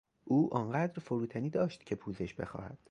[0.23, 2.77] او آنقدر فروتنی داشت که پوزش بخواهد.